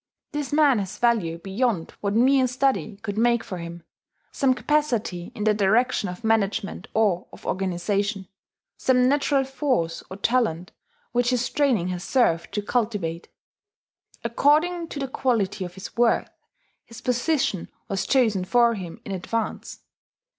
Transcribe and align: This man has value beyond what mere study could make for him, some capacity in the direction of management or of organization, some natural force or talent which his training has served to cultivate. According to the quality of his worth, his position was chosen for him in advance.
This 0.31 0.51
man 0.51 0.79
has 0.79 0.97
value 0.97 1.37
beyond 1.37 1.91
what 2.01 2.15
mere 2.15 2.47
study 2.47 2.95
could 3.03 3.19
make 3.19 3.43
for 3.43 3.59
him, 3.59 3.83
some 4.31 4.55
capacity 4.55 5.31
in 5.35 5.43
the 5.43 5.53
direction 5.53 6.09
of 6.09 6.23
management 6.23 6.87
or 6.95 7.27
of 7.31 7.45
organization, 7.45 8.27
some 8.77 9.07
natural 9.07 9.43
force 9.43 10.01
or 10.09 10.17
talent 10.17 10.71
which 11.11 11.29
his 11.29 11.47
training 11.51 11.89
has 11.89 12.03
served 12.03 12.51
to 12.55 12.63
cultivate. 12.63 13.27
According 14.23 14.87
to 14.87 14.97
the 14.97 15.07
quality 15.07 15.63
of 15.63 15.75
his 15.75 15.95
worth, 15.95 16.31
his 16.83 16.99
position 16.99 17.69
was 17.87 18.07
chosen 18.07 18.43
for 18.43 18.73
him 18.73 18.99
in 19.05 19.11
advance. 19.11 19.81